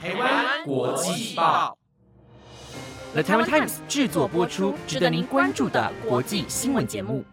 [0.00, 1.76] 台湾国际报
[3.14, 7.24] ，The Taiwan Times 制作播出，值得您关注的国际新闻节目。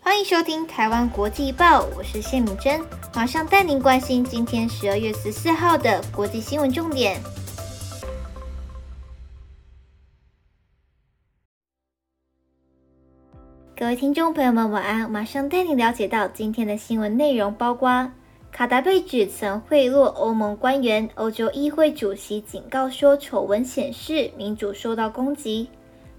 [0.00, 2.80] 欢迎收听台湾国际报，我是谢敏珍，
[3.16, 7.20] 马上带您关心今天十二月十四号的国际新闻重点。
[13.76, 15.10] 各位听众朋友们，晚安！
[15.10, 18.08] 马上带你了解到今天的新闻内容，包括
[18.50, 25.68] 卡达被指曾贿赂欧盟官员，欧洲议会主席警告说丑闻显示民主受到攻击；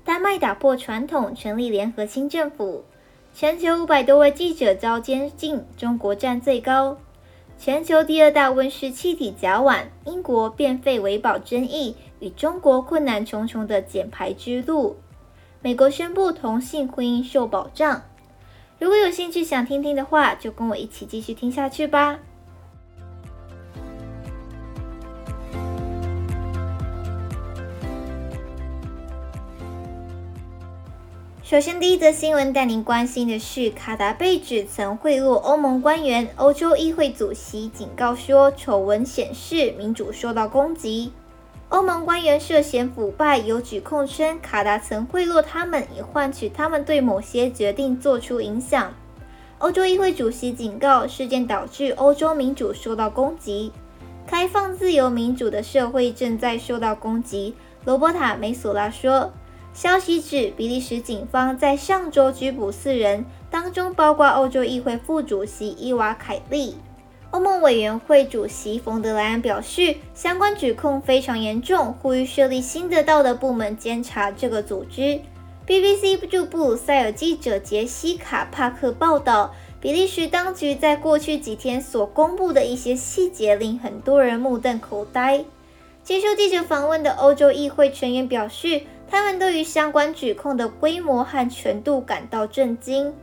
[0.05, 2.83] 丹麦打破传统，成立联合新政府；
[3.33, 6.95] 全球五百多位记者遭监禁，中国占最高；
[7.57, 14.95] 全球第二大温室气体甲烷，英国变废为宝争议与中国困难重重的减排之路。
[15.61, 18.02] 美国宣布同性婚姻受保障。
[18.79, 22.17] 如果有兴趣想听听的话，就跟我一起继续听下去吧。
[31.44, 41.11] 首先，第一则新闻带您关心的是，卡达被指曾贿赂欧盟官员，欧洲议会主席警告说，丑闻显示民主受到攻击。
[41.70, 48.92] 欧盟官员涉嫌腐败，有指控称卡达曾贿赂他们，以换取他们对某些决定做出影响。
[49.59, 53.72] 欧洲议会主席警告，事件导致欧洲民主受到攻击，
[54.25, 57.53] 开放、自由、民主的社会正在受到攻击。
[57.86, 59.31] 罗伯塔·梅索拉说，
[59.72, 66.75] 消息指比利时警方在上周拘捕四人，当中包括欧洲议会副主席伊娃·凯利。
[67.31, 75.19] 欧盟委员会主席冯德莱恩表示，相关指控非常严重，呼吁设立新的道德部门监察这个组织。
[75.67, 85.45] BBC 驻布鲁塞尔记者杰西卡·帕克报道，比利时当局在过去几天所公布的一些细节令很多人目瞪口呆。
[86.03, 93.13] 接受记者访问的欧洲议会成员表示，他们对于相关指控的规模和程度感到震惊。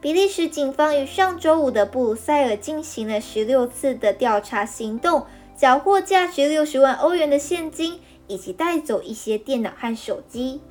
[0.00, 10.62] 比利时警方于上周五的布鲁塞尔进行了十六次的调查行动，缴获价值六十万欧元的现金，以及带走一些电脑和手机。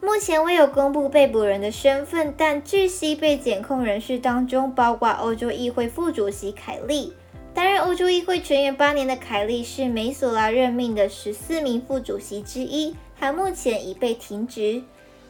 [0.00, 7.12] 目前未有公布被捕人的身份，但据悉被检控人士当中包括欧洲议会副主席凯利。
[7.52, 14.80] 担任欧洲议会成员八年的凯利是梅索拉任命的十四名副主席之一，他目前已被停职。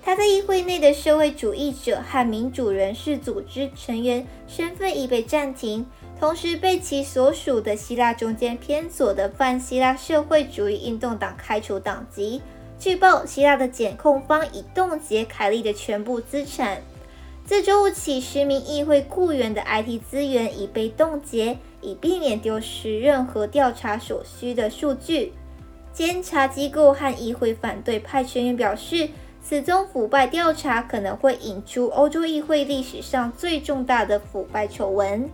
[0.06, 5.84] 他在议会内的社会主义者和民主人士组织成员身份已被暂停，
[6.20, 12.40] 同时被其所属的希腊中间偏左的泛希腊社会主义运动党开除党籍。
[12.78, 16.80] 据报，希腊的检控方已冻结凯利的全部资产。
[17.44, 25.32] 自周五起，十名议会雇员的 IT 资源已被冻结，以避免丢失任何调查所需的数据。
[25.92, 29.08] 监察机构和议会反对派成员表示。
[29.48, 35.30] 此宗腐败调查可能会引出欧洲议会历史上最重大的腐败丑闻。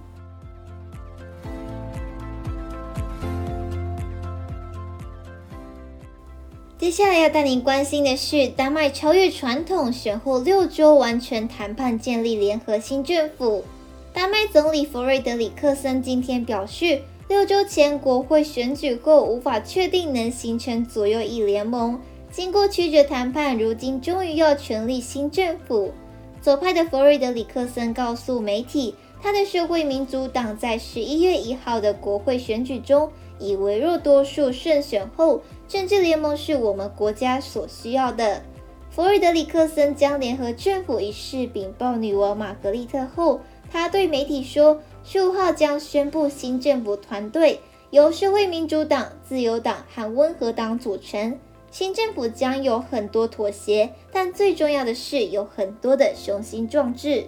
[6.77, 13.65] 接下来要带您关心的是，丹麦超越传统，选后六周完全谈判建立联合新政府。
[14.13, 21.99] 丹麦总理弗瑞德里克森今天表示，六周前国会选举后，无法确定能形成左右翼联盟。
[22.33, 25.93] 经过曲折谈判，如今终于要成立新政府。
[26.41, 38.41] 左派的弗瑞德里克森告诉媒体，他的社会民主党在十一月一号的国会选举中以微弱多数胜选后，政治联盟是我们国家所需要的。
[38.89, 47.61] 弗瑞德里克森将联合政府一事禀报女王玛格丽特后，他对媒体说，十五号将宣布新政府团队
[47.91, 51.39] 由社会民主党、自由党和温和党组成。
[51.73, 57.25] 新政府将有很多妥协，但最重要的是有很多的雄心壮志。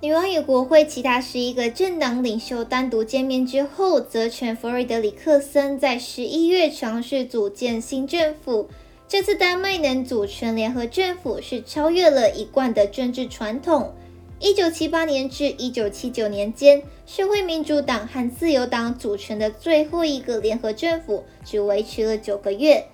[0.00, 8.68] 女王与国会其他十一个政党领袖单独见面之后，责权弗瑞德里克森在十一月尝试组建新政府。
[9.06, 13.94] 这次丹麦能组成联合政府，是超越了一贯的政治传统。
[14.40, 22.84] 一九七八年至一九七九年间，社会民主党和自由党组成的最后一个联合政府只维持了九个月。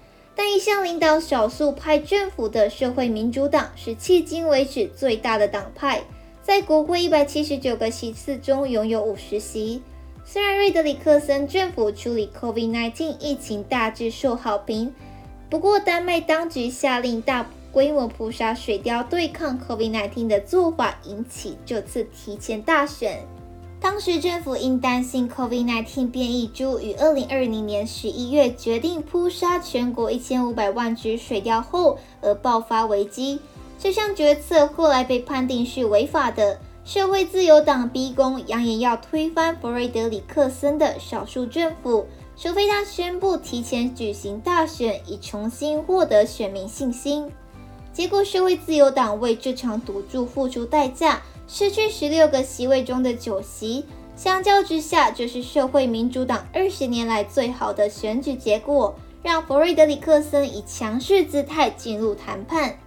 [0.42, 6.02] 但一向领导少数派政府的社会民主党是迄今为止最大的党派，
[6.42, 9.82] 在国会一百七十九个席次中拥有五十席。
[10.24, 14.94] 虽然瑞德里克森政府处理 COVID-19 疫情大致受好评，
[15.50, 23.22] 不过丹麦当局下令大规模扑杀水貂对抗 COVID-19 的做法引起这次提前大选。
[23.80, 33.40] 当时政府因担心 COVID-19 变异株，于二零二零年十一月决定扑杀全国一千五百万只水貂后，而爆发危机。
[33.78, 36.58] 这项决策后来被判定是违法的。
[36.84, 42.06] 社会自由党逼宫，扬言要推翻弗瑞德里克森的少数政府，
[42.36, 47.30] 除非他宣布提前举行大选，以重新获得选民信心。
[47.94, 51.22] 结果，社会自由党为这场赌注付出代价。
[51.52, 62.78] 失去十六个席位中的九席，相较之下，这是社会民主党二十年来最好的选举结果，让弗瑞德里克森以强势姿态进入谈判。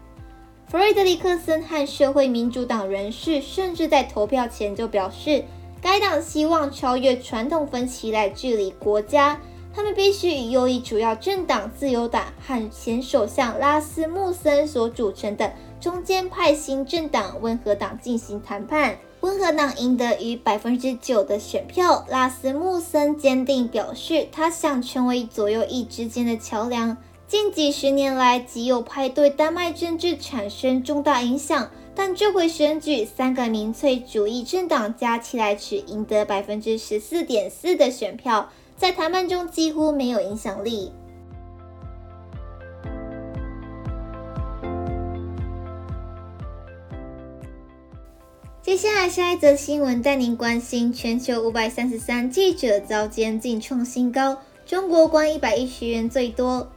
[0.66, 5.44] 弗瑞德里克森和社会民主党人士甚至在投票前就表示，
[5.82, 9.38] 该党希望超越传统分歧来治理国家，
[9.76, 15.52] 他们必须与右翼主要政党自由党和前首相拉斯穆森所组成的。
[15.82, 22.06] 中间派新政党温和党进行谈判，温和党赢得逾百分之九的选票。
[22.08, 26.96] 拉斯穆森坚定表示，他想成为左右翼之间的桥梁。
[27.28, 40.92] 近几十年来，极右派对丹麦政治产生重大影响，但这回选举，三个民粹主义政党加起来只赢得百分之十四点四的选票，在谈判中几乎没有影响力。
[48.62, 56.68] 接下来下一则新闻带您关心：全球五百三十三记者遭监禁创新高，中国关一百一十人最多。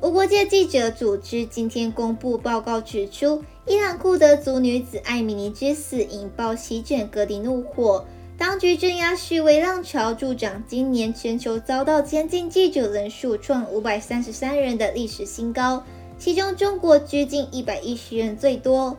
[0.00, 8.04] 无国界记者组织今天公布报告指出，伊朗库德族女子艾米尼之死引爆席卷各地怒火，
[8.40, 15.84] 当局镇压示威浪潮助长今年全球遭到监禁记者人数创五百三十三人的历史新高，
[16.18, 18.96] 其中中国拘禁一百一十人最多。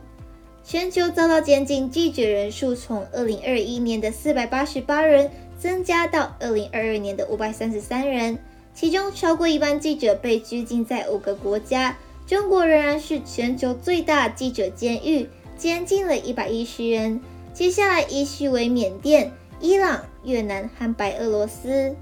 [0.62, 5.28] 全球遭到监禁记者人数从二零二一年的四百八十八人
[5.58, 8.38] 增加到二零二二年的五百三十三人，
[8.72, 11.98] 其中超过一半记者被拘禁在五个国家。
[12.28, 17.20] 中国仍然是全球最大记者监狱，监禁了一百一十人。
[17.52, 21.94] 接下来依序为缅甸、伊朗、越南和白俄罗斯。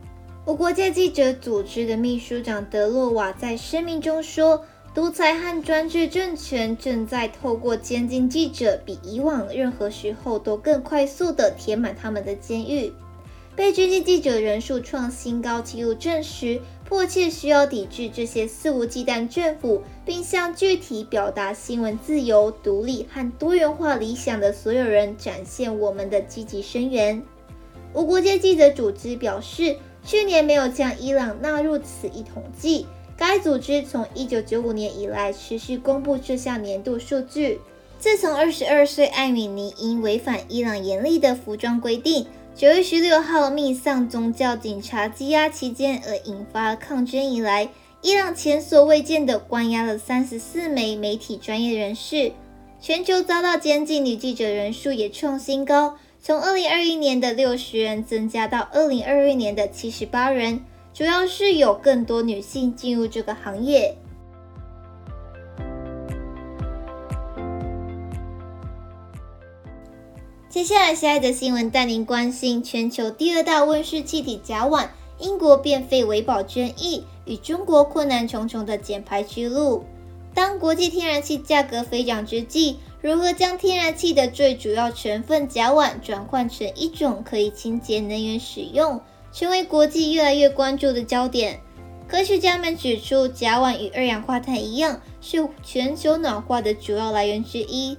[0.46, 4.64] 无国界记者组织的秘书长德洛瓦在声明中说。
[4.92, 12.92] 独裁和专制政权正在透过监禁记者，比以往任何时候都更快速地填满他们的监狱。
[13.54, 27.22] 被拘禁记者人数创新高纪录，证实迫切需要抵制这些肆无忌惮政府，并向具体表达新闻自由、独立和多元化理想的所有人展现我们的积极声援。
[27.94, 32.88] 无国界记者组织表示，去年没有将伊朗纳入此一统计。
[33.16, 37.60] 该组织从1995年以来持续公布这项年度数据。
[38.00, 42.26] 自从22岁艾米尼因违反伊朗严厉的服装规定
[42.56, 47.68] ，9月16号密丧宗教警察羁押期间而引发抗争以来，
[48.02, 52.32] 伊朗前所未见的关押了34枚媒体专业人士。
[52.80, 60.64] 全球遭到监禁女记者人数也创新高，从2021年的60人增加到2022年的78人。
[60.92, 63.96] 主要是有更多女性进入这个行业。
[70.50, 74.88] 接下来下一则新闻带您关心全球第二大温室气体甲烷，
[75.20, 79.84] 英国变废为宝争议与中国困难重重的减排之路。
[80.34, 89.00] 当国际天然气价格飞涨之际，如何将天然气的最主要成分甲烷转换成一种可以清洁能源使用？
[89.30, 91.60] 成为国际越来越关注的焦点。
[92.08, 97.96] 科学家们指出，甲烷与二氧化碳一样，是全球暖化的主要来源之一。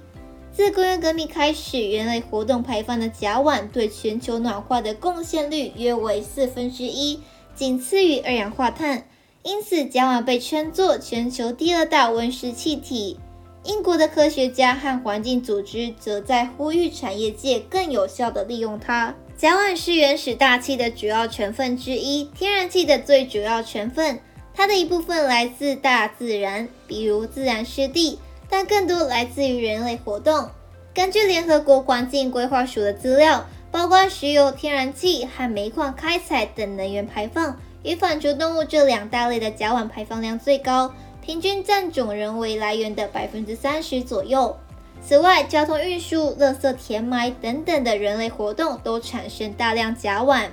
[0.54, 7.20] 自工业革命开始，人类活动排放的甲烷对全球暖化的贡献率约为四分之一，
[7.54, 9.06] 仅次于二氧化碳。
[9.42, 13.18] 因此，甲烷被称作全球第二大温室气体。
[13.64, 19.14] 英国的科学家和环境组织则在呼吁产业界更有效地利用它。
[19.36, 24.20] 甲烷是原始大气的主要成分之一，天然气的最主要成分。
[24.52, 28.18] 它的一部分来自大自然，比如自然湿地，
[28.52, 30.50] 但更多来自于人类活动。
[30.92, 40.92] 根据联合国环境规划署的资料，包括石油、天然气和煤矿开采等能源排放，与反刍动物这两大类的甲烷排放量最高，
[41.24, 44.54] 平均占总人为来源的百分之三十左右。
[45.02, 50.48] 此外，交通运输、垃圾填埋等等的人类活动都产生大量甲烷。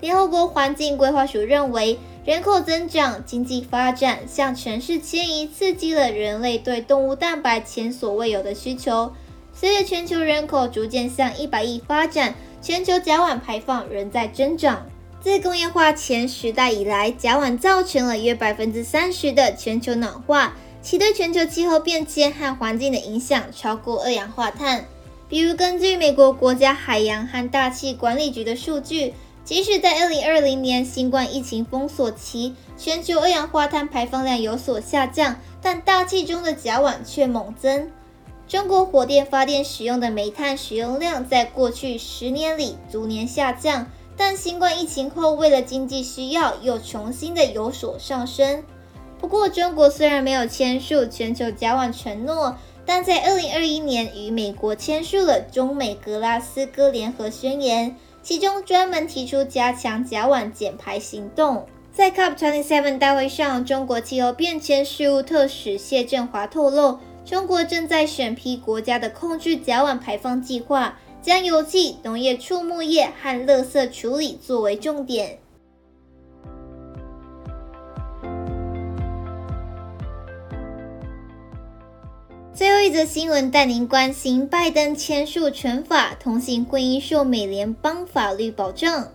[0.00, 9.12] 联合国环境规划署认为，人口增长、经济发展、向城市迁移，刺激了人类对动物蛋白前所未有的需求。
[9.52, 14.86] 随着全球人口逐渐向一百亿发展，全球甲烷排放仍在增长。
[15.20, 24.86] 自工业化前时代以来，甲烷造成了约百分之三十的全球暖化，其对全球气候变迁和环境的影响超过二氧化碳。
[25.28, 29.12] 比如，根据美国国家海洋和大气管理局的数据，
[29.44, 37.90] 即使在二零二零年新冠疫情封锁期，全球二氧化碳排放量有所下降，但大气中的甲烷却猛增。
[38.48, 43.86] 中国火电发电使用的煤炭使用量在过去十年里逐年下降。
[44.16, 48.62] 但新冠疫情后，为了经济需要，又重新的有所上升。
[49.18, 61.64] 不过，中国虽然没有签署全球甲烷承诺，但在二零二一年与美国签署了中美格拉斯哥联合宣言，其中专门提出加强甲烷减排行动。
[61.92, 70.98] 在 COP27 大会上，中国气候变迁事务特使谢振华透露，中国正在审批国家的控制甲烷排放计划。
[71.22, 75.38] 将油气、农业、畜牧业和垃圾处理作为重点。
[82.94, 89.08] 则新闻带您关心：拜登签署全法同性婚姻受美联邦法律保障。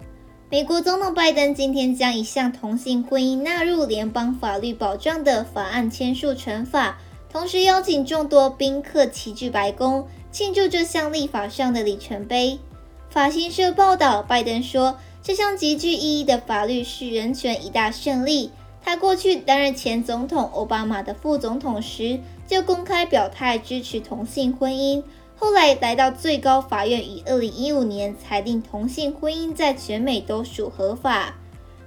[0.50, 6.98] 美国总统拜登今天将一项同性婚姻纳入联邦法律保障的法案签署全法，
[7.32, 10.06] 同时邀请众多宾客齐聚白宫。
[10.30, 12.60] 庆祝这项立法上的里程碑。
[13.10, 18.52] 法新社报道，拜登说，这项极具意义的法律是人权一大胜利。
[18.84, 25.04] 他过去担任前总统奥巴马的副总统时，就公开表态支持同性婚姻。
[25.36, 31.36] 后来来到最高法院，于2015年裁定同性婚姻在全美都属合法。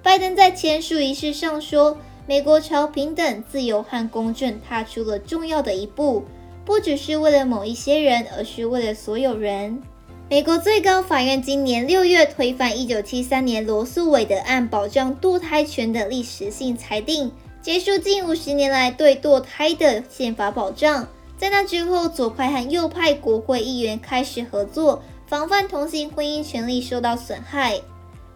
[0.04, 6.25] 拜登在签署仪式上说：“美国朝平等、自由和公正踏出了重要的一步。”
[6.64, 9.83] 不只是为了某一些人，而是为了所有人。
[10.31, 21.07] 美国最高法院今年六月推翻1973年罗素韦德案保障堕胎权的历史性裁定，结束近五十年来对堕胎的宪法保障。
[21.38, 27.81] 在那之后，左派和右派国会议员开始合作，防范同性婚姻权利受到损害。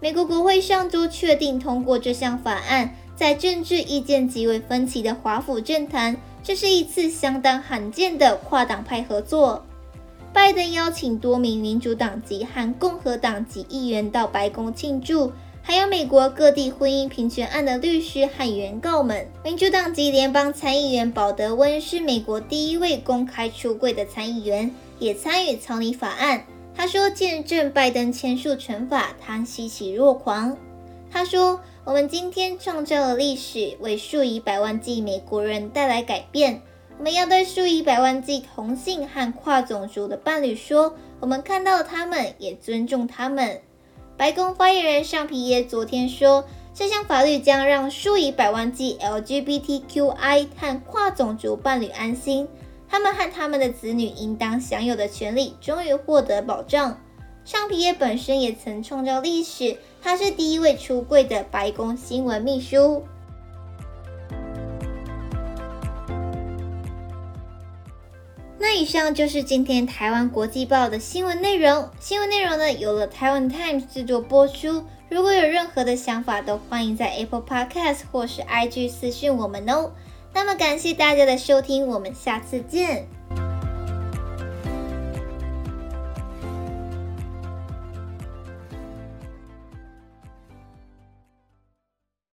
[0.00, 6.16] 美国国会上周确定通过这项法案，在政治意见极为分歧的华府政坛。
[6.44, 9.64] 这是一次相当罕见的跨党派合作。
[10.32, 15.32] 拜登邀请多名民主党籍和共和党籍议员到白宫庆祝，
[15.68, 19.26] 还有美国各地婚姻平权案的律师和原告们。
[19.42, 24.70] 民主党籍联邦参议员保德温是美国第一位公开出柜的参议员，
[25.00, 26.46] 也参与草拟法案。
[26.72, 30.56] 他说：“见证拜登签署惩法，他欣喜若狂。”
[31.10, 31.60] 他说。
[31.84, 36.60] 我们今天创造了历史，为数以百万计美国人带来改变。
[36.98, 43.60] 我们要对数以百万计同性和跨种族的伴侣说：我们看到了他们，也尊重他们。
[44.16, 46.42] 白宫发言人尚皮耶昨天说，
[46.72, 52.48] 这项法律将让数以百万计 LGBTQI 和跨种族伴侣安心，
[52.88, 56.98] 他们和他们的子女应当享有的权利终于获得保障。
[57.44, 63.04] 尚皮耶本身也曾创造历史，他是第一位出柜的白宫新闻秘书。
[68.68, 71.88] 那以上就是今天台湾国际报的新闻内容。
[72.00, 74.82] 新闻内容呢，有了台湾 Times 制作播出。
[75.08, 79.92] 如果有任何的想法，都欢迎在 Apple Podcast 或是 IG 私讯我们哦。
[80.34, 83.06] 那么感谢大家的收听，我们下次见。